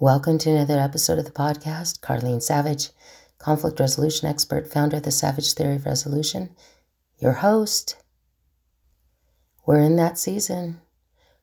Welcome 0.00 0.38
to 0.38 0.50
another 0.50 0.80
episode 0.80 1.18
of 1.18 1.26
the 1.26 1.30
podcast. 1.30 2.00
Carlene 2.00 2.42
Savage, 2.42 2.88
conflict 3.36 3.78
resolution 3.78 4.28
expert, 4.28 4.66
founder 4.66 4.96
of 4.96 5.02
the 5.02 5.10
Savage 5.10 5.52
Theory 5.52 5.76
of 5.76 5.84
Resolution, 5.84 6.56
your 7.18 7.34
host. 7.34 7.98
We're 9.66 9.82
in 9.82 9.96
that 9.96 10.16
season. 10.16 10.80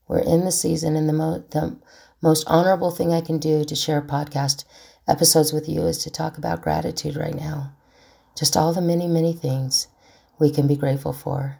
We're 0.07 0.23
in 0.23 0.43
the 0.43 0.51
season, 0.51 0.95
and 0.95 1.07
the, 1.07 1.13
mo- 1.13 1.45
the 1.51 1.77
most 2.19 2.45
honorable 2.47 2.89
thing 2.89 3.13
I 3.13 3.21
can 3.21 3.37
do 3.37 3.63
to 3.63 3.75
share 3.75 4.01
podcast 4.01 4.65
episodes 5.07 5.53
with 5.53 5.69
you 5.69 5.81
is 5.81 5.99
to 5.99 6.09
talk 6.09 6.39
about 6.39 6.63
gratitude 6.63 7.15
right 7.15 7.35
now. 7.35 7.75
Just 8.35 8.57
all 8.57 8.73
the 8.73 8.81
many, 8.81 9.07
many 9.07 9.33
things 9.33 9.87
we 10.39 10.49
can 10.49 10.65
be 10.65 10.75
grateful 10.75 11.13
for. 11.13 11.59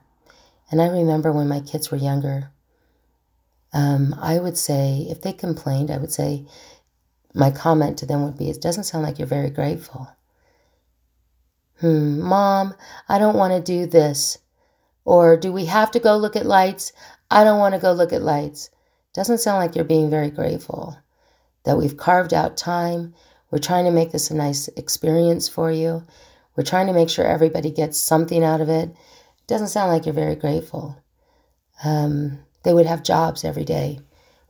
And 0.72 0.82
I 0.82 0.88
remember 0.88 1.32
when 1.32 1.48
my 1.48 1.60
kids 1.60 1.92
were 1.92 1.98
younger, 2.00 2.50
um, 3.72 4.16
I 4.20 4.40
would 4.40 4.58
say, 4.58 5.06
if 5.10 5.22
they 5.22 5.34
complained, 5.34 5.92
I 5.92 5.98
would 5.98 6.12
say, 6.12 6.48
my 7.38 7.52
comment 7.52 7.98
to 8.00 8.06
them 8.06 8.24
would 8.24 8.38
be, 8.38 8.50
It 8.50 8.62
doesn't 8.62 8.86
sound 8.86 9.04
like 9.04 9.20
you're 9.20 9.28
very 9.28 9.50
grateful. 9.50 10.10
Hmm, 11.80 12.20
mom, 12.20 12.74
I 13.08 13.20
don't 13.20 13.38
want 13.38 13.54
to 13.54 13.62
do 13.62 13.86
this. 13.86 14.40
Or 15.06 15.38
do 15.38 15.52
we 15.54 15.66
have 15.66 15.92
to 15.92 16.00
go 16.00 16.18
look 16.18 16.36
at 16.36 16.46
lights? 16.46 16.92
I 17.30 17.44
don't 17.44 17.60
want 17.60 17.76
to 17.76 17.82
go 17.82 17.94
look 17.94 18.12
at 18.12 18.24
lights. 18.24 18.72
Doesn't 19.14 19.38
sound 19.38 19.60
like 19.60 19.76
you're 19.76 19.86
being 19.86 20.10
very 20.10 20.32
grateful 20.32 20.98
that 21.64 21.78
we've 21.78 21.98
carved 21.98 22.34
out 22.34 22.58
time. 22.58 23.14
We're 23.52 23.60
trying 23.60 23.86
to 23.86 23.92
make 23.92 24.12
this 24.12 24.32
a 24.32 24.36
nice 24.36 24.68
experience 24.70 25.48
for 25.48 25.72
you. 25.72 26.04
We're 26.56 26.64
trying 26.64 26.88
to 26.88 26.94
make 26.94 27.10
sure 27.10 27.26
everybody 27.26 27.72
gets 27.72 28.00
something 28.00 28.44
out 28.44 28.62
of 28.62 28.70
it. 28.70 28.90
Doesn't 29.46 29.68
sound 29.68 29.92
like 29.92 30.06
you're 30.06 30.14
very 30.14 30.36
grateful. 30.36 30.98
Um, 31.84 32.40
they 32.64 32.74
would 32.74 32.88
have 32.88 33.04
jobs 33.04 33.44
every 33.46 33.64
day. 33.64 34.00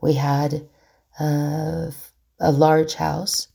We 0.01 0.13
had 0.13 0.67
uh, 1.19 1.91
a 2.39 2.51
large 2.51 2.95
house. 2.95 3.47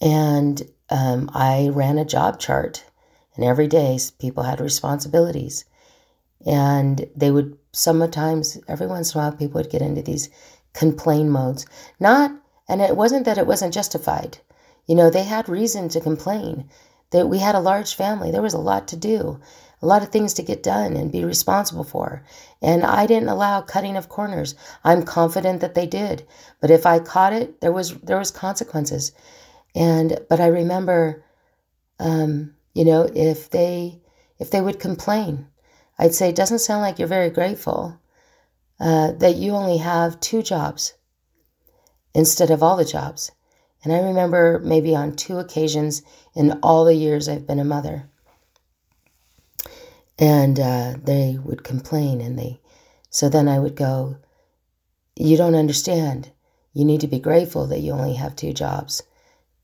And 0.00 0.62
um, 0.90 1.30
I 1.32 1.68
ran 1.72 1.98
a 1.98 2.04
job 2.04 2.38
chart, 2.38 2.84
and 3.34 3.44
every 3.44 3.68
day 3.68 3.98
people 4.18 4.42
had 4.42 4.60
responsibilities. 4.60 5.64
And 6.44 7.06
they 7.16 7.30
would 7.30 7.56
sometimes, 7.72 8.58
every 8.68 8.86
once 8.86 9.14
in 9.14 9.20
a 9.20 9.22
while, 9.22 9.32
people 9.32 9.60
would 9.60 9.70
get 9.70 9.82
into 9.82 10.02
these 10.02 10.28
complain 10.74 11.30
modes. 11.30 11.66
Not, 12.00 12.32
and 12.68 12.80
it 12.82 12.96
wasn't 12.96 13.24
that 13.26 13.38
it 13.38 13.46
wasn't 13.46 13.74
justified. 13.74 14.38
You 14.86 14.96
know, 14.96 15.08
they 15.08 15.24
had 15.24 15.48
reason 15.48 15.88
to 15.90 16.00
complain. 16.00 16.68
That 17.10 17.28
we 17.28 17.38
had 17.38 17.54
a 17.54 17.60
large 17.60 17.94
family. 17.94 18.30
There 18.30 18.40
was 18.40 18.54
a 18.54 18.58
lot 18.58 18.88
to 18.88 18.96
do 18.96 19.38
a 19.82 19.86
lot 19.86 20.02
of 20.02 20.10
things 20.10 20.32
to 20.34 20.42
get 20.42 20.62
done 20.62 20.96
and 20.96 21.10
be 21.10 21.24
responsible 21.24 21.84
for. 21.84 22.24
And 22.62 22.84
I 22.84 23.06
didn't 23.06 23.28
allow 23.28 23.60
cutting 23.60 23.96
of 23.96 24.08
corners. 24.08 24.54
I'm 24.84 25.02
confident 25.02 25.60
that 25.60 25.74
they 25.74 25.86
did. 25.86 26.26
But 26.60 26.70
if 26.70 26.86
I 26.86 27.00
caught 27.00 27.32
it, 27.32 27.60
there 27.60 27.72
was 27.72 27.94
there 27.96 28.18
was 28.18 28.30
consequences. 28.30 29.12
And 29.74 30.20
but 30.28 30.40
I 30.40 30.46
remember 30.46 31.24
um, 31.98 32.54
you 32.74 32.84
know, 32.84 33.08
if 33.14 33.50
they 33.50 34.00
if 34.38 34.50
they 34.50 34.60
would 34.60 34.80
complain, 34.80 35.46
I'd 35.98 36.14
say, 36.14 36.30
it 36.30 36.36
doesn't 36.36 36.58
sound 36.58 36.82
like 36.82 36.98
you're 36.98 37.08
very 37.08 37.30
grateful 37.30 38.00
uh, 38.80 39.12
that 39.12 39.36
you 39.36 39.52
only 39.52 39.78
have 39.78 40.18
two 40.20 40.42
jobs 40.42 40.94
instead 42.14 42.50
of 42.50 42.62
all 42.62 42.76
the 42.76 42.84
jobs. 42.84 43.30
And 43.84 43.92
I 43.92 44.00
remember 44.00 44.60
maybe 44.64 44.94
on 44.94 45.14
two 45.14 45.38
occasions 45.38 46.02
in 46.34 46.58
all 46.62 46.84
the 46.84 46.94
years 46.94 47.28
I've 47.28 47.46
been 47.46 47.60
a 47.60 47.64
mother 47.64 48.08
and 50.22 50.58
uh, 50.60 50.94
they 51.02 51.36
would 51.42 51.64
complain 51.64 52.20
and 52.20 52.38
they 52.38 52.60
so 53.10 53.28
then 53.28 53.48
i 53.48 53.58
would 53.58 53.76
go 53.76 54.16
you 55.16 55.36
don't 55.36 55.54
understand. 55.54 56.30
You 56.72 56.84
need 56.84 57.02
to 57.02 57.06
be 57.06 57.18
grateful 57.18 57.66
that 57.66 57.80
you 57.80 57.92
only 57.92 58.14
have 58.14 58.34
two 58.34 58.52
jobs 58.52 59.02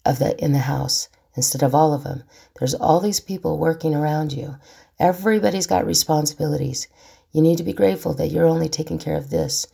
of 0.04 0.18
the 0.18 0.36
in 0.42 0.52
the 0.52 0.58
house 0.60 1.08
instead 1.34 1.62
of 1.62 1.74
all 1.74 1.94
of 1.94 2.04
them 2.04 2.22
there's 2.58 2.74
all 2.74 3.00
these 3.00 3.20
people 3.20 3.58
working 3.58 3.94
around 3.94 4.32
you. 4.32 4.56
Everybody's 4.98 5.66
got 5.66 5.86
responsibilities. 5.86 6.86
You 7.32 7.40
need 7.40 7.56
to 7.58 7.64
be 7.64 7.72
grateful 7.72 8.14
that 8.14 8.28
you're 8.28 8.46
only 8.46 8.68
taking 8.68 8.98
care 8.98 9.16
of 9.16 9.30
this. 9.30 9.66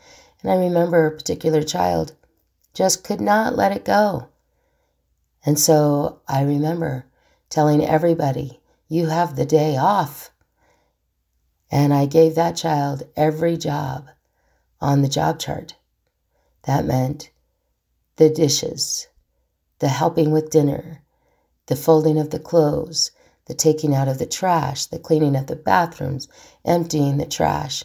And 0.43 0.51
i 0.53 0.56
remember 0.56 1.06
a 1.06 1.16
particular 1.16 1.62
child 1.62 2.12
just 2.72 3.03
could 3.03 3.21
not 3.21 3.56
let 3.56 3.72
it 3.72 3.84
go. 3.84 4.28
And 5.45 5.59
so 5.59 6.21
i 6.28 6.43
remember 6.43 7.06
telling 7.51 7.84
everybody 7.84 8.61
you 8.89 9.09
have 9.09 9.34
the 9.34 9.47
day 9.47 9.77
off 9.77 10.31
and 11.75 11.93
I 11.93 12.07
gave 12.07 12.37
that 12.37 12.55
child 12.55 13.03
every 13.17 13.57
job 13.57 14.09
on 14.81 15.03
the 15.03 15.09
job 15.09 15.41
chart. 15.41 15.75
That 16.69 16.85
meant 16.85 17.33
the 18.15 18.31
dishes, 18.31 19.09
the 19.81 19.89
helping 19.89 20.31
with 20.31 20.51
dinner, 20.51 21.03
the 21.67 21.75
folding 21.75 22.17
of 22.17 22.31
the 22.31 22.39
clothes, 22.39 23.11
the 23.47 23.55
taking 23.55 23.93
out 23.93 24.07
of 24.07 24.21
the 24.21 24.25
trash, 24.25 24.87
the 24.87 25.01
cleaning 25.01 25.34
of 25.34 25.49
the 25.49 25.57
bathrooms, 25.57 26.29
emptying 26.65 27.17
the 27.17 27.27
trash, 27.27 27.83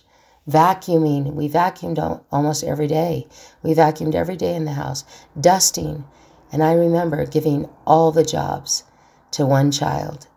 vacuuming. 0.47 1.33
We 1.33 1.49
vacuumed 1.49 2.23
almost 2.31 2.63
every 2.63 2.87
day. 2.87 3.27
We 3.63 3.73
vacuumed 3.73 4.13
every 4.13 4.37
day 4.37 4.53
in 4.55 4.65
the 4.65 4.73
house, 4.73 5.03
dusting. 5.41 6.03
And 6.51 6.61
I 6.61 6.73
remember 6.73 7.25
giving 7.25 7.67
all 7.87 8.11
the 8.11 8.23
jobs 8.23 8.83
to 9.31 9.47
one 9.47 9.71
child. 9.71 10.27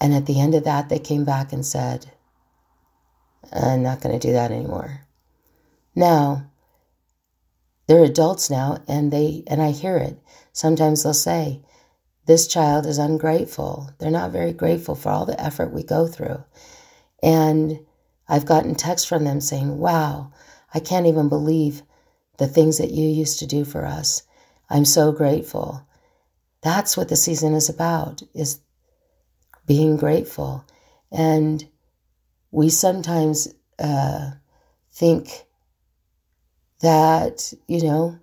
And 0.00 0.14
at 0.14 0.24
the 0.24 0.40
end 0.40 0.54
of 0.54 0.64
that, 0.64 0.88
they 0.88 0.98
came 0.98 1.26
back 1.26 1.52
and 1.52 1.66
said, 1.66 2.12
I'm 3.52 3.82
not 3.82 4.00
going 4.00 4.18
to 4.18 4.26
do 4.26 4.32
that 4.32 4.50
anymore. 4.50 5.00
Now, 5.94 6.50
they're 7.86 8.04
adults 8.04 8.50
now 8.50 8.78
and 8.86 9.12
they 9.12 9.42
and 9.46 9.62
I 9.62 9.70
hear 9.70 9.96
it. 9.96 10.18
Sometimes 10.52 11.02
they'll 11.02 11.14
say, 11.14 11.62
this 12.26 12.46
child 12.46 12.84
is 12.84 12.98
ungrateful. 12.98 13.90
They're 13.98 14.10
not 14.10 14.32
very 14.32 14.52
grateful 14.52 14.94
for 14.94 15.08
all 15.08 15.24
the 15.24 15.40
effort 15.40 15.72
we 15.72 15.82
go 15.82 16.06
through. 16.06 16.44
And 17.22 17.80
I've 18.28 18.44
gotten 18.44 18.74
texts 18.74 19.08
from 19.08 19.24
them 19.24 19.40
saying, 19.40 19.78
"Wow, 19.78 20.30
I 20.74 20.80
can't 20.80 21.06
even 21.06 21.30
believe 21.30 21.82
the 22.36 22.46
things 22.46 22.76
that 22.76 22.90
you 22.90 23.08
used 23.08 23.38
to 23.38 23.46
do 23.46 23.64
for 23.64 23.86
us. 23.86 24.24
I'm 24.68 24.84
so 24.84 25.10
grateful." 25.10 25.82
That's 26.60 26.98
what 26.98 27.08
the 27.08 27.16
season 27.16 27.54
is 27.54 27.70
about 27.70 28.22
is 28.34 28.60
being 29.66 29.96
grateful. 29.96 30.64
And 31.10 31.66
we 32.50 32.70
sometimes 32.70 33.54
uh, 33.78 34.30
think 34.92 35.44
that, 36.80 37.52
you 37.66 37.82
know, 37.82 38.18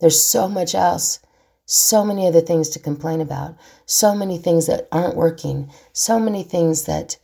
there's 0.00 0.20
so 0.20 0.48
much 0.48 0.74
else, 0.74 1.20
so 1.64 2.04
many 2.04 2.26
other 2.26 2.40
things 2.40 2.68
to 2.70 2.78
complain 2.78 3.20
about, 3.20 3.56
so 3.86 4.14
many 4.14 4.38
things 4.38 4.66
that 4.66 4.88
aren't 4.92 5.16
working, 5.16 5.70
so 5.92 6.18
many 6.18 6.42
things 6.42 6.84
that 6.84 7.16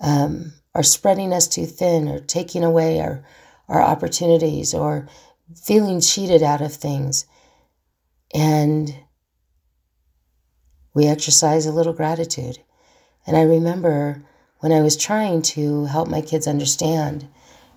um, 0.00 0.52
are 0.74 0.82
spreading 0.82 1.32
us 1.32 1.46
too 1.46 1.66
thin 1.66 2.08
or 2.08 2.20
taking 2.20 2.64
away 2.64 3.00
our, 3.00 3.24
our 3.68 3.82
opportunities 3.82 4.74
or 4.74 5.08
feeling 5.54 6.00
cheated 6.00 6.42
out 6.42 6.60
of 6.60 6.72
things. 6.72 7.26
And 8.34 8.94
we 10.94 11.06
exercise 11.06 11.66
a 11.66 11.72
little 11.72 11.92
gratitude. 11.92 12.58
And 13.26 13.36
I 13.36 13.42
remember 13.42 14.24
when 14.60 14.72
I 14.72 14.82
was 14.82 14.96
trying 14.96 15.42
to 15.42 15.86
help 15.86 16.08
my 16.08 16.20
kids 16.20 16.46
understand 16.46 17.28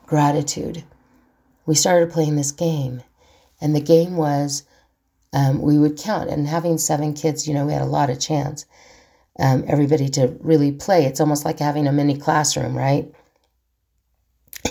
gratitude, 0.06 0.84
we 1.66 1.76
started 1.76 2.12
playing 2.12 2.36
this 2.36 2.52
game. 2.52 3.02
And 3.62 3.76
the 3.76 3.82
game 3.82 4.18
was 4.18 4.64
um, 5.32 5.62
we 5.62 5.78
would 5.78 5.98
count. 5.98 6.30
And 6.30 6.48
having 6.48 6.78
seven 6.78 7.14
kids, 7.14 7.48
you 7.48 7.54
know, 7.54 7.66
we 7.66 7.74
had 7.74 7.82
a 7.82 7.86
lot 7.86 8.10
of 8.10 8.20
chance. 8.20 8.66
Um, 9.40 9.64
everybody 9.68 10.10
to 10.10 10.38
really 10.42 10.72
play. 10.72 11.06
It's 11.06 11.20
almost 11.20 11.46
like 11.46 11.58
having 11.58 11.88
a 11.88 11.92
mini 11.92 12.18
classroom, 12.18 12.78
right? 12.78 13.12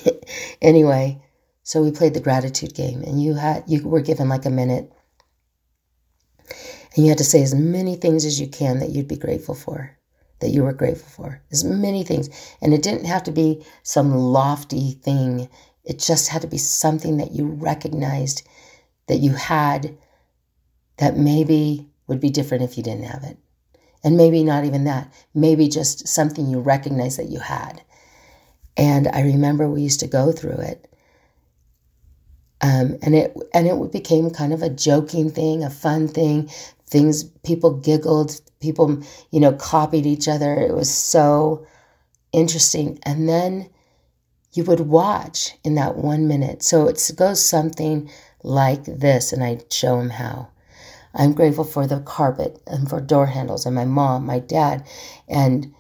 anyway, 0.62 1.20
so 1.64 1.82
we 1.82 1.90
played 1.90 2.14
the 2.14 2.20
gratitude 2.20 2.74
game, 2.74 3.02
and 3.02 3.20
you 3.20 3.34
had 3.34 3.64
you 3.66 3.82
were 3.82 4.00
given 4.00 4.28
like 4.28 4.46
a 4.46 4.50
minute, 4.50 4.92
and 6.94 7.04
you 7.04 7.08
had 7.08 7.18
to 7.18 7.24
say 7.24 7.42
as 7.42 7.54
many 7.54 7.96
things 7.96 8.24
as 8.24 8.40
you 8.40 8.46
can 8.46 8.78
that 8.78 8.90
you'd 8.90 9.08
be 9.08 9.16
grateful 9.16 9.56
for 9.56 9.96
that 10.42 10.50
you 10.50 10.62
were 10.64 10.72
grateful 10.72 11.08
for. 11.08 11.42
There's 11.50 11.64
many 11.64 12.04
things. 12.04 12.28
And 12.60 12.74
it 12.74 12.82
didn't 12.82 13.06
have 13.06 13.22
to 13.24 13.32
be 13.32 13.64
some 13.82 14.14
lofty 14.14 14.92
thing. 14.92 15.48
It 15.84 15.98
just 15.98 16.28
had 16.28 16.42
to 16.42 16.48
be 16.48 16.58
something 16.58 17.16
that 17.16 17.32
you 17.32 17.46
recognized 17.46 18.46
that 19.06 19.18
you 19.18 19.32
had 19.32 19.96
that 20.98 21.16
maybe 21.16 21.88
would 22.06 22.20
be 22.20 22.30
different 22.30 22.64
if 22.64 22.76
you 22.76 22.82
didn't 22.82 23.04
have 23.04 23.24
it. 23.24 23.38
And 24.04 24.16
maybe 24.16 24.42
not 24.42 24.64
even 24.64 24.84
that. 24.84 25.12
Maybe 25.34 25.68
just 25.68 26.08
something 26.08 26.48
you 26.48 26.60
recognize 26.60 27.16
that 27.16 27.30
you 27.30 27.38
had. 27.38 27.82
And 28.76 29.08
I 29.08 29.22
remember 29.22 29.68
we 29.68 29.82
used 29.82 30.00
to 30.00 30.06
go 30.06 30.32
through 30.32 30.58
it. 30.58 30.88
Um, 32.60 32.96
and 33.02 33.14
it 33.14 33.36
and 33.54 33.66
it 33.66 33.92
became 33.92 34.30
kind 34.30 34.52
of 34.52 34.62
a 34.62 34.70
joking 34.70 35.30
thing, 35.30 35.64
a 35.64 35.70
fun 35.70 36.06
thing 36.06 36.48
things 36.92 37.24
people 37.44 37.72
giggled 37.72 38.40
people 38.60 39.02
you 39.32 39.40
know 39.40 39.52
copied 39.54 40.06
each 40.06 40.28
other 40.28 40.54
it 40.54 40.74
was 40.74 40.90
so 40.90 41.66
interesting 42.32 42.98
and 43.04 43.28
then 43.28 43.68
you 44.52 44.62
would 44.64 44.80
watch 44.80 45.56
in 45.64 45.74
that 45.74 45.96
one 45.96 46.28
minute 46.28 46.62
so 46.62 46.86
it 46.86 47.10
goes 47.16 47.44
something 47.44 48.08
like 48.42 48.84
this, 48.84 49.32
and 49.32 49.42
I'd 49.42 49.72
show 49.72 50.00
him 50.00 50.10
how. 50.10 50.48
I'm 51.14 51.34
grateful 51.34 51.64
for 51.64 51.86
the 51.86 52.00
carpet 52.00 52.60
and 52.66 52.88
for 52.88 53.00
door 53.00 53.26
handles 53.26 53.66
and 53.66 53.74
my 53.74 53.84
mom, 53.84 54.26
my 54.26 54.38
dad, 54.38 54.86
and 55.28 55.72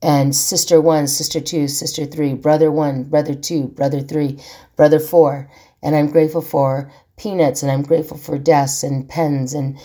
and 0.00 0.34
sister 0.34 0.80
one, 0.80 1.08
sister 1.08 1.40
two, 1.40 1.66
sister 1.66 2.06
three, 2.06 2.32
brother 2.34 2.70
one, 2.70 3.02
brother 3.04 3.34
two, 3.34 3.66
brother 3.68 4.00
three, 4.00 4.38
brother 4.76 5.00
four. 5.00 5.50
And 5.82 5.96
I'm 5.96 6.10
grateful 6.10 6.40
for 6.40 6.90
peanuts 7.16 7.62
and 7.62 7.72
I'm 7.72 7.82
grateful 7.82 8.16
for 8.16 8.38
desks 8.38 8.84
and 8.84 9.08
pens 9.08 9.54
and 9.54 9.76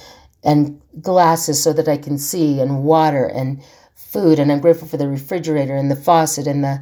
and 0.43 0.81
glasses 1.01 1.61
so 1.61 1.73
that 1.73 1.87
I 1.87 1.97
can 1.97 2.17
see 2.17 2.59
and 2.59 2.83
water 2.83 3.25
and 3.25 3.61
food. 3.95 4.39
And 4.39 4.51
I'm 4.51 4.61
grateful 4.61 4.87
for 4.87 4.97
the 4.97 5.07
refrigerator 5.07 5.75
and 5.75 5.89
the 5.91 5.95
faucet 5.95 6.47
and 6.47 6.63
the 6.63 6.81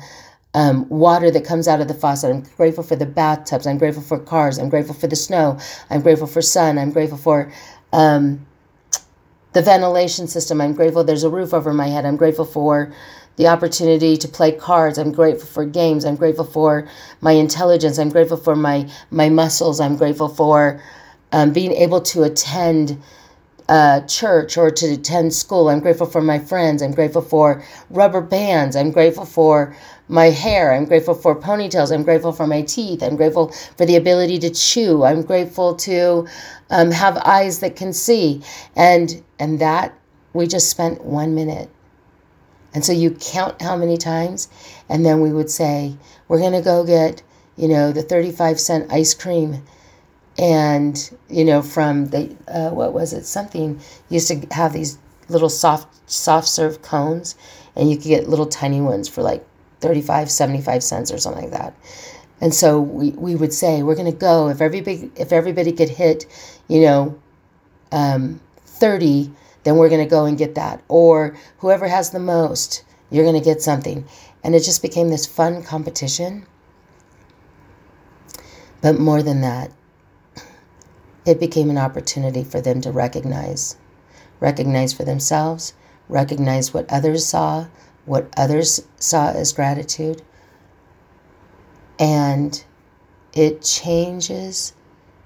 um, 0.53 0.87
water 0.89 1.31
that 1.31 1.45
comes 1.45 1.67
out 1.67 1.81
of 1.81 1.87
the 1.87 1.93
faucet. 1.93 2.31
I'm 2.31 2.41
grateful 2.57 2.83
for 2.83 2.95
the 2.95 3.05
bathtubs. 3.05 3.67
I'm 3.67 3.77
grateful 3.77 4.03
for 4.03 4.19
cars. 4.19 4.59
I'm 4.59 4.69
grateful 4.69 4.95
for 4.95 5.07
the 5.07 5.15
snow. 5.15 5.59
I'm 5.89 6.01
grateful 6.01 6.27
for 6.27 6.41
sun. 6.41 6.77
I'm 6.77 6.91
grateful 6.91 7.17
for 7.17 7.51
um, 7.93 8.45
the 9.53 9.61
ventilation 9.61 10.27
system. 10.27 10.61
I'm 10.61 10.73
grateful 10.73 11.03
there's 11.03 11.23
a 11.23 11.29
roof 11.29 11.53
over 11.53 11.73
my 11.73 11.87
head. 11.87 12.05
I'm 12.05 12.17
grateful 12.17 12.45
for 12.45 12.93
the 13.37 13.47
opportunity 13.47 14.17
to 14.17 14.27
play 14.27 14.51
cards. 14.51 14.97
I'm 14.97 15.11
grateful 15.11 15.47
for 15.47 15.65
games. 15.65 16.05
I'm 16.05 16.15
grateful 16.17 16.45
for 16.45 16.87
my 17.21 17.33
intelligence. 17.33 17.97
I'm 17.99 18.09
grateful 18.09 18.37
for 18.37 18.55
my 18.55 18.89
my 19.11 19.29
muscles. 19.29 19.79
I'm 19.79 19.97
grateful 19.97 20.29
for 20.29 20.81
um, 21.31 21.53
being 21.53 21.71
able 21.73 22.01
to 22.01 22.23
attend 22.23 23.01
uh, 23.71 24.01
church 24.01 24.57
or 24.57 24.69
to 24.69 24.94
attend 24.95 25.33
school. 25.33 25.69
I'm 25.69 25.79
grateful 25.79 26.07
for 26.07 26.21
my 26.21 26.39
friends. 26.39 26.83
I'm 26.83 26.91
grateful 26.94 27.23
for 27.23 27.63
rubber 27.89 28.21
bands. 28.21 28.75
I'm 28.75 28.91
grateful 28.91 29.25
for 29.25 29.75
my 30.09 30.27
hair. 30.27 30.73
I'm 30.73 30.85
grateful 30.85 31.15
for 31.15 31.39
ponytails. 31.39 31.94
I'm 31.94 32.03
grateful 32.03 32.33
for 32.33 32.47
my 32.47 32.63
teeth. 32.63 33.01
I'm 33.01 33.15
grateful 33.18 33.53
for 33.77 33.88
the 33.88 33.95
ability 33.95 34.39
to 34.41 34.51
chew. 34.51 35.06
I'm 35.06 35.23
grateful 35.23 35.75
to 35.77 36.27
um, 36.71 36.91
have 36.91 37.18
eyes 37.25 37.62
that 37.62 37.77
can 37.77 37.94
see. 37.94 38.44
And 38.75 39.23
and 39.39 39.59
that 39.62 39.97
we 40.33 40.47
just 40.47 40.69
spent 40.69 41.06
one 41.06 41.35
minute. 41.35 41.69
And 42.74 42.85
so 42.85 42.94
you 42.94 43.12
count 43.12 43.62
how 43.62 43.77
many 43.77 43.97
times, 43.97 44.50
and 44.89 45.06
then 45.06 45.21
we 45.21 45.33
would 45.33 45.50
say, 45.51 45.95
we're 46.27 46.39
to 46.53 46.62
go 46.62 46.85
get, 46.85 47.24
you 47.57 47.67
know, 47.69 47.91
the 47.94 48.03
35 48.03 48.59
cent 48.59 48.91
ice 48.94 49.13
cream 49.13 49.63
and 50.37 51.11
you 51.29 51.43
know 51.43 51.61
from 51.61 52.07
the 52.07 52.35
uh, 52.47 52.69
what 52.69 52.93
was 52.93 53.13
it? 53.13 53.25
Something 53.25 53.79
used 54.09 54.27
to 54.29 54.47
have 54.51 54.73
these 54.73 54.97
little 55.29 55.49
soft 55.49 56.09
soft 56.09 56.47
serve 56.47 56.81
cones 56.81 57.35
and 57.75 57.89
you 57.89 57.97
could 57.97 58.07
get 58.07 58.29
little 58.29 58.45
tiny 58.45 58.81
ones 58.81 59.07
for 59.07 59.21
like 59.21 59.45
35 59.79 60.29
75 60.29 60.83
cents 60.83 61.11
or 61.11 61.17
something 61.17 61.43
like 61.43 61.53
that. 61.53 61.73
And 62.39 62.53
so 62.53 62.81
we, 62.81 63.11
we 63.11 63.35
would 63.35 63.53
say 63.53 63.83
we're 63.83 63.95
going 63.95 64.11
to 64.11 64.17
go 64.17 64.49
if 64.49 64.61
everybody 64.61 65.11
if 65.15 65.31
everybody 65.31 65.71
could 65.71 65.89
hit 65.89 66.25
you 66.67 66.81
know 66.81 67.19
um, 67.91 68.39
30 68.65 69.31
then 69.63 69.75
we're 69.75 69.89
going 69.89 70.03
to 70.03 70.09
go 70.09 70.25
and 70.25 70.37
get 70.37 70.55
that. 70.55 70.81
Or 70.87 71.35
whoever 71.59 71.87
has 71.87 72.11
the 72.11 72.19
most 72.19 72.83
you're 73.11 73.25
going 73.25 73.39
to 73.39 73.45
get 73.45 73.61
something. 73.61 74.05
And 74.43 74.55
it 74.55 74.61
just 74.61 74.81
became 74.81 75.09
this 75.09 75.27
fun 75.27 75.61
competition. 75.61 76.47
But 78.81 78.99
more 78.99 79.21
than 79.21 79.41
that 79.41 79.71
it 81.25 81.39
became 81.39 81.69
an 81.69 81.77
opportunity 81.77 82.44
for 82.44 82.62
them 82.62 82.81
to 82.81 82.91
recognize, 82.91 83.77
recognize 84.39 84.94
for 84.94 85.03
themselves, 85.03 85.73
recognize 86.09 86.73
what 86.73 86.91
others 86.91 87.25
saw, 87.25 87.68
what 88.06 88.27
others 88.38 88.81
saw 88.97 89.29
as 89.31 89.53
gratitude. 89.53 90.21
And 92.00 92.63
it 93.33 93.62
changes 93.62 94.73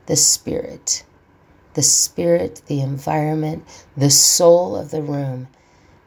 the 0.07 0.15
spirit, 0.15 1.03
the 1.73 1.83
spirit, 1.83 2.61
the 2.67 2.81
environment, 2.81 3.65
the 3.95 4.09
soul 4.09 4.75
of 4.75 4.91
the 4.91 5.01
room. 5.01 5.47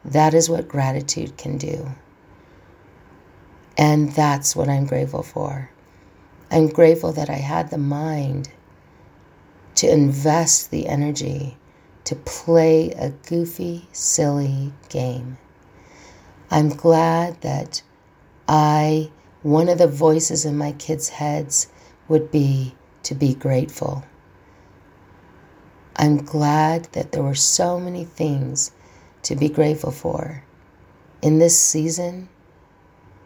That 0.05 0.33
is 0.33 0.49
what 0.49 0.67
gratitude 0.67 1.37
can 1.37 1.57
do. 1.57 1.89
And 3.77 4.11
that's 4.11 4.55
what 4.55 4.69
I'm 4.69 4.85
grateful 4.85 5.23
for. 5.23 5.69
I'm 6.51 6.67
grateful 6.67 7.11
that 7.13 7.29
I 7.29 7.35
had 7.35 7.69
the 7.69 7.77
mind 7.77 8.49
to 9.79 9.89
invest 9.89 10.71
the 10.71 10.87
energy 10.87 11.55
to 12.03 12.13
play 12.13 12.91
a 12.91 13.11
goofy, 13.29 13.87
silly 13.93 14.73
game. 14.89 15.37
I'm 16.51 16.67
glad 16.67 17.39
that 17.43 17.81
I, 18.45 19.09
one 19.41 19.69
of 19.69 19.77
the 19.77 19.87
voices 19.87 20.43
in 20.43 20.57
my 20.57 20.73
kids' 20.73 21.07
heads 21.07 21.69
would 22.09 22.29
be 22.29 22.75
to 23.03 23.15
be 23.15 23.33
grateful. 23.33 24.03
I'm 25.95 26.25
glad 26.25 26.89
that 26.91 27.13
there 27.13 27.23
were 27.23 27.33
so 27.33 27.79
many 27.79 28.03
things 28.03 28.71
to 29.23 29.37
be 29.37 29.47
grateful 29.47 29.91
for. 29.91 30.43
In 31.21 31.39
this 31.39 31.57
season, 31.57 32.27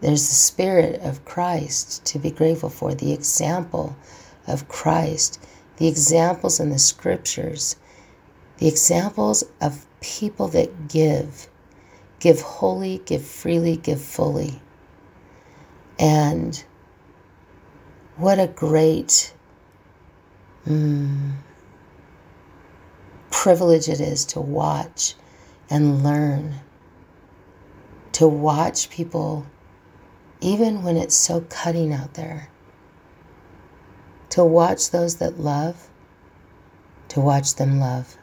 there's 0.02 0.30
the 0.30 0.36
Spirit 0.36 1.02
of 1.02 1.26
Christ 1.26 2.06
to 2.06 2.20
be 2.20 2.30
grateful 2.30 2.70
for, 2.70 2.94
the 2.94 3.12
example 3.12 3.96
of 4.46 4.68
Christ 4.68 5.40
the 5.78 5.88
examples 5.88 6.60
in 6.60 6.70
the 6.70 6.80
scriptures, 6.80 7.76
the 8.58 8.68
examples 8.68 9.44
of 9.62 9.86
people 10.02 10.48
that 10.50 10.88
give, 10.88 11.48
give 12.20 12.42
wholly, 12.42 13.02
give 13.06 13.26
freely, 13.26 13.78
give 13.78 14.02
fully. 14.02 14.62
And 15.98 16.64
what 18.18 18.40
a 18.40 18.48
great 18.48 19.34
mm, 20.68 21.34
privilege 23.32 23.90
it 23.90 24.00
is 24.00 24.26
to 24.26 24.42
watch 24.42 25.16
and 25.70 26.04
learn, 26.04 26.56
to 28.14 28.28
watch 28.28 28.90
people, 28.90 29.48
even 30.40 30.84
when 30.84 30.98
it's 30.98 31.16
so 31.16 31.42
cutting 31.50 31.94
out 31.94 32.14
there 32.14 32.50
to 34.34 34.44
watch 34.44 34.90
those 34.90 35.18
that 35.18 35.40
love, 35.40 35.90
to 37.08 37.20
watch 37.20 37.54
them 37.54 37.80
love, 37.80 38.18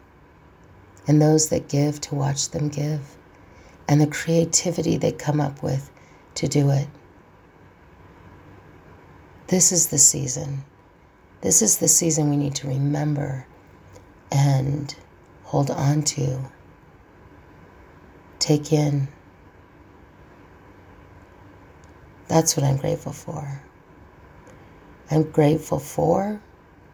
and 1.06 1.22
those 1.22 1.50
that 1.50 1.68
give, 1.68 2.00
to 2.00 2.16
watch 2.16 2.50
them 2.50 2.68
give, 2.68 3.16
and 3.88 4.00
the 4.00 4.08
creativity 4.08 4.96
they 4.96 5.12
come 5.12 5.40
up 5.40 5.62
with 5.62 5.88
to 6.34 6.48
do 6.48 6.68
it. 6.70 6.88
This 9.46 9.70
is 9.70 9.86
the 9.86 9.98
season. 9.98 10.64
This 11.42 11.62
is 11.62 11.78
the 11.78 11.86
season 11.86 12.28
we 12.28 12.36
need 12.36 12.56
to 12.56 12.66
remember 12.66 13.46
and 14.32 14.92
hold 15.44 15.70
on 15.70 16.02
to, 16.02 16.40
take 18.40 18.72
in. 18.72 19.06
That's 22.26 22.56
what 22.56 22.66
I'm 22.66 22.78
grateful 22.78 23.12
for. 23.12 23.62
I'm 25.10 25.24
grateful 25.24 25.80
for 25.80 26.40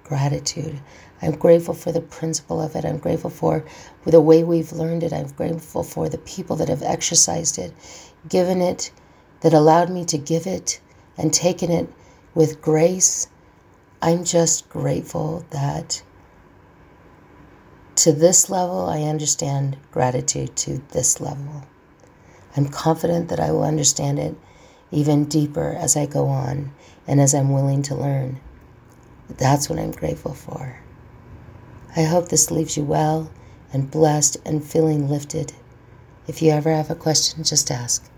gratitude. 0.05 0.81
I'm 1.21 1.33
grateful 1.33 1.75
for 1.75 1.93
the 1.93 2.01
principle 2.01 2.61
of 2.61 2.75
it. 2.77 2.85
I'm 2.85 2.99
grateful 2.99 3.31
for 3.31 3.65
the 4.05 4.21
way 4.21 4.45
we've 4.45 4.73
learned 4.73 5.03
it. 5.03 5.13
I'm 5.13 5.29
grateful 5.29 5.83
for 5.83 6.09
the 6.09 6.19
people 6.19 6.57
that 6.57 6.69
have 6.69 6.83
exercised 6.83 7.59
it, 7.59 7.73
given 8.29 8.63
it, 8.63 8.91
that 9.41 9.53
allowed 9.53 9.91
me 9.91 10.05
to 10.07 10.19
give 10.19 10.47
it, 10.47 10.81
and 11.19 11.33
taken 11.33 11.71
it 11.71 11.89
with 12.35 12.63
grace. 12.63 13.29
I'm 14.01 14.25
just 14.25 14.69
grateful 14.69 15.45
that 15.51 16.03
to 17.97 18.13
this 18.13 18.51
level, 18.51 18.87
I 18.87 19.03
understand 19.03 19.77
gratitude 19.91 20.55
to 20.57 20.83
this 20.93 21.21
level. 21.21 21.65
I'm 22.57 22.69
confident 22.69 23.29
that 23.29 23.41
I 23.41 23.51
will 23.51 23.65
understand 23.65 24.19
it 24.19 24.37
even 24.91 25.25
deeper 25.25 25.77
as 25.79 25.97
I 25.97 26.07
go 26.07 26.27
on 26.27 26.73
and 27.07 27.21
as 27.21 27.35
I'm 27.35 27.53
willing 27.53 27.83
to 27.83 27.95
learn. 27.95 28.41
That's 29.29 29.69
what 29.69 29.79
I'm 29.79 29.93
grateful 29.93 30.35
for. 30.35 30.81
I 31.97 32.03
hope 32.03 32.29
this 32.29 32.51
leaves 32.51 32.77
you 32.77 32.85
well 32.85 33.31
and 33.73 33.91
blessed 33.91 34.37
and 34.45 34.65
feeling 34.65 35.09
lifted. 35.09 35.53
If 36.27 36.43
you 36.43 36.51
ever 36.51 36.71
have 36.71 36.91
a 36.91 36.95
question, 36.95 37.45
just 37.45 37.71
ask. 37.71 38.09